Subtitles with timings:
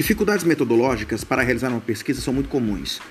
[0.00, 3.02] Dificuldades metodológicas para realizar uma pesquisa são muito comuns.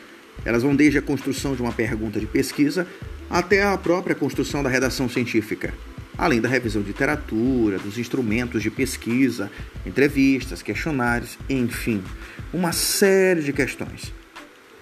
[0.43, 2.87] Elas vão desde a construção de uma pergunta de pesquisa
[3.29, 5.71] até a própria construção da redação científica,
[6.17, 9.51] além da revisão de literatura, dos instrumentos de pesquisa,
[9.85, 12.03] entrevistas, questionários, enfim,
[12.51, 14.11] uma série de questões.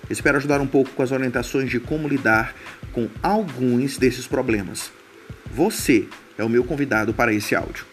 [0.10, 2.56] Espero ajudar um pouco com as orientações de como lidar
[2.94, 4.94] com alguns desses problemas.
[5.52, 7.86] Você é o meu convidado para esse áudio.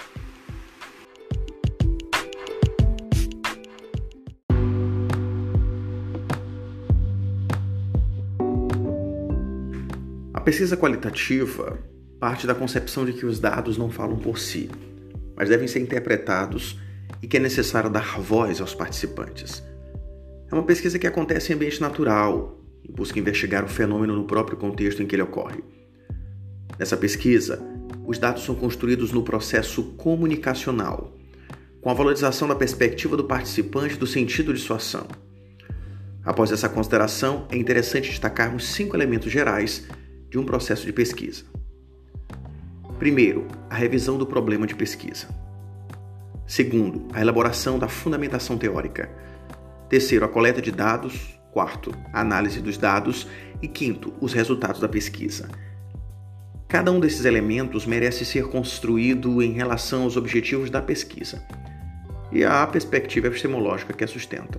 [10.45, 11.79] Pesquisa qualitativa
[12.21, 14.71] parte da concepção de que os dados não falam por si,
[15.35, 16.79] mas devem ser interpretados
[17.23, 19.63] e que é necessário dar voz aos participantes.
[20.51, 24.59] É uma pesquisa que acontece em ambiente natural e busca investigar o fenômeno no próprio
[24.59, 25.65] contexto em que ele ocorre.
[26.79, 27.63] Nessa pesquisa,
[28.07, 31.17] os dados são construídos no processo comunicacional,
[31.81, 35.09] com a valorização da perspectiva do participante do sentido de sua ação.
[36.23, 39.87] Após essa consideração, é interessante destacarmos cinco elementos gerais
[40.35, 41.45] de um processo de pesquisa.
[42.99, 45.29] Primeiro, a revisão do problema de pesquisa.
[46.45, 49.09] Segundo, a elaboração da fundamentação teórica.
[49.89, 51.39] Terceiro, a coleta de dados.
[51.53, 53.29] Quarto, a análise dos dados.
[53.63, 55.49] E quinto, os resultados da pesquisa.
[56.67, 61.47] Cada um desses elementos merece ser construído em relação aos objetivos da pesquisa
[62.33, 64.59] e à perspectiva epistemológica que a sustenta.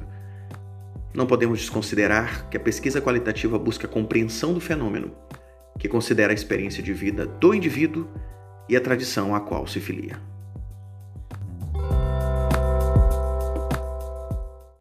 [1.13, 5.24] Não podemos desconsiderar que a pesquisa qualitativa busca a compreensão do fenômeno
[5.77, 8.07] que considera a experiência de vida do indivíduo
[8.67, 10.34] e a tradição a qual se filia.